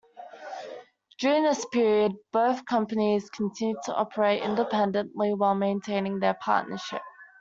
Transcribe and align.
During 1.19 1.43
this 1.43 1.63
period, 1.67 2.15
both 2.31 2.65
companies 2.65 3.29
continued 3.29 3.83
to 3.83 3.93
operate 3.93 4.41
independently 4.41 5.35
while 5.35 5.53
maintaining 5.53 6.17
their 6.19 6.33
partnership. 6.41 7.03